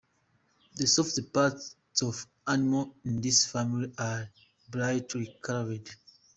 [0.77, 4.27] The soft parts of animals in this family are
[4.71, 5.87] brightly colored.